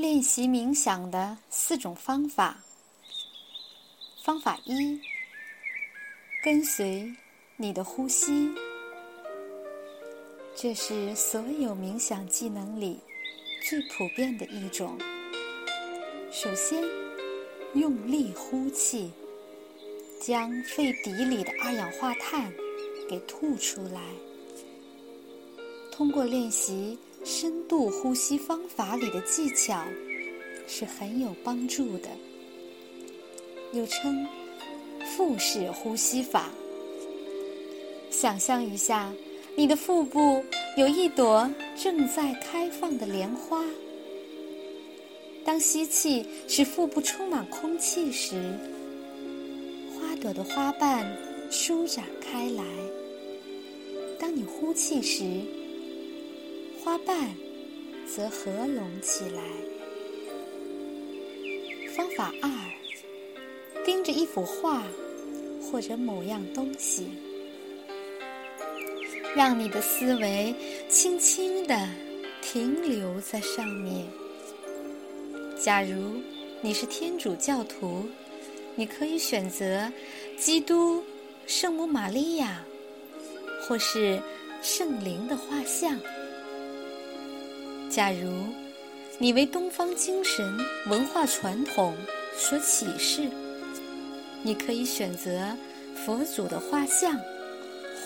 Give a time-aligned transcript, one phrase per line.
[0.00, 2.64] 练习冥想的四种方法。
[4.24, 4.98] 方法一：
[6.42, 7.14] 跟随
[7.58, 8.50] 你的呼吸。
[10.56, 12.98] 这是所有冥想技能里
[13.68, 14.96] 最普遍的一种。
[16.32, 16.82] 首先，
[17.74, 19.12] 用力呼气，
[20.18, 22.50] 将肺底里的二氧化碳
[23.06, 24.00] 给吐出来。
[25.92, 26.98] 通过练习。
[27.22, 29.84] 深度呼吸方法里的技巧
[30.66, 32.08] 是很有帮助的，
[33.72, 34.26] 又称
[35.04, 36.50] 腹式呼吸法。
[38.10, 39.12] 想象一下，
[39.54, 40.42] 你的腹部
[40.76, 43.64] 有一朵正在开放的莲花。
[45.44, 48.58] 当吸气使腹部充满空气时，
[49.92, 51.06] 花朵的花瓣
[51.50, 52.64] 舒展开来；
[54.18, 55.40] 当你呼气时，
[56.90, 57.16] 花瓣
[58.04, 59.40] 则合拢起来。
[61.94, 62.50] 方法二：
[63.84, 64.82] 盯着一幅画
[65.62, 67.08] 或者某样东西，
[69.36, 70.52] 让你的思维
[70.88, 71.88] 轻轻地
[72.42, 74.04] 停留在上面。
[75.62, 76.20] 假如
[76.60, 78.04] 你是天主教徒，
[78.74, 79.88] 你可以选择
[80.36, 81.04] 基督、
[81.46, 82.64] 圣母玛利亚
[83.62, 84.20] 或是
[84.60, 85.96] 圣灵的画像。
[87.90, 88.44] 假如
[89.18, 91.96] 你为东方精神文化传统
[92.36, 93.28] 所启示，
[94.44, 95.56] 你可以选择
[96.06, 97.20] 佛祖的画像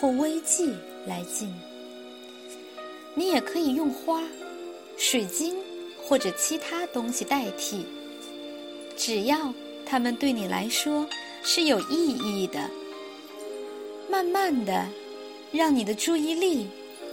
[0.00, 0.72] 或微迹
[1.06, 1.54] 来敬。
[3.14, 4.22] 你也可以用花、
[4.96, 5.54] 水晶
[6.02, 7.84] 或者其他东西代替，
[8.96, 9.52] 只要
[9.84, 11.06] 它们对你来说
[11.42, 12.70] 是有意义的。
[14.10, 14.88] 慢慢的，
[15.52, 16.66] 让你的注意力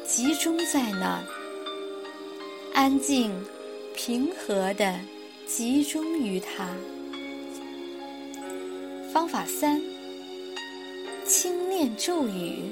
[0.07, 1.40] 集中在那儿。
[2.73, 3.31] 安静、
[3.93, 4.97] 平和的
[5.45, 6.69] 集中于它。
[9.11, 9.81] 方法三：
[11.25, 12.63] 轻念咒语。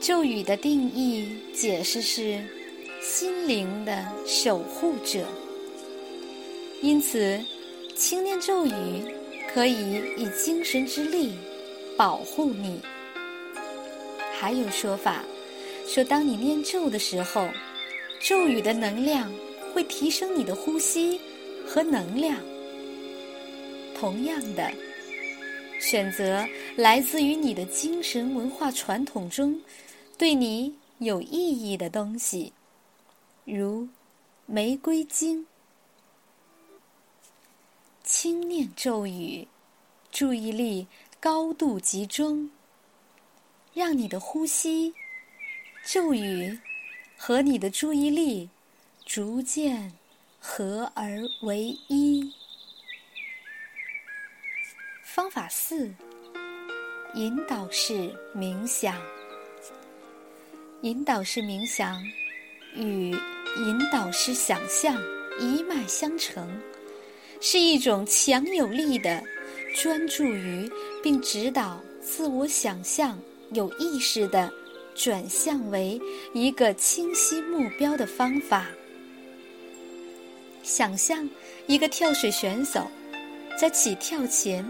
[0.00, 2.42] 咒语的定义解释是
[3.02, 5.26] 心灵的守护者，
[6.80, 7.38] 因此
[7.94, 8.72] 轻念咒语
[9.52, 11.34] 可以以精神之力
[11.94, 12.80] 保护你。
[14.32, 15.22] 还有说法。
[15.92, 17.48] 说，当你念咒的时候，
[18.20, 19.28] 咒语的能量
[19.74, 21.20] 会提升你的呼吸
[21.66, 22.40] 和能量。
[23.92, 24.72] 同样的，
[25.80, 26.46] 选择
[26.76, 29.60] 来自于你的精神文化传统中
[30.16, 32.52] 对你有意义的东西，
[33.44, 33.88] 如
[34.46, 35.44] 玫瑰精。
[38.04, 39.44] 轻念咒语，
[40.12, 40.86] 注意力
[41.18, 42.48] 高度集中，
[43.74, 44.94] 让你的呼吸。
[45.84, 46.58] 咒语
[47.16, 48.48] 和你的注意力
[49.06, 49.92] 逐渐
[50.38, 52.32] 合而为一。
[55.02, 55.90] 方法四：
[57.14, 58.94] 引导式冥想。
[60.82, 62.02] 引导式冥想
[62.74, 64.96] 与引导式想象
[65.40, 66.48] 一脉相承，
[67.40, 69.22] 是一种强有力的
[69.74, 70.70] 专注于
[71.02, 73.18] 并指导自我想象
[73.52, 74.50] 有意识的。
[74.94, 76.00] 转向为
[76.34, 78.66] 一个清晰目标的方法。
[80.62, 81.28] 想象
[81.66, 82.86] 一个跳水选手
[83.58, 84.64] 在起跳前，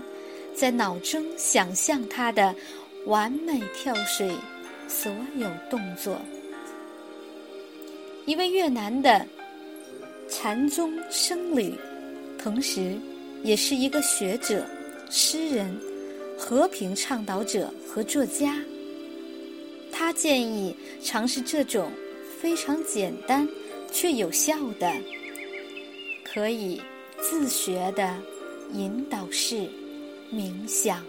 [0.55, 2.55] 在脑中想象他的
[3.07, 4.31] 完美跳水
[4.89, 6.21] 所有动作。
[8.27, 9.27] 一位越南的
[10.29, 11.75] 禅宗僧侣，
[12.39, 12.97] 同时
[13.43, 14.65] 也是一个学者、
[15.11, 15.77] 诗人、
[16.39, 18.57] 和平倡导者和作家。
[20.10, 21.88] 他建议尝试这种
[22.41, 23.48] 非常简单
[23.93, 24.93] 却有效的、
[26.25, 26.82] 可以
[27.21, 28.19] 自学的
[28.72, 29.71] 引导式
[30.32, 31.00] 冥想。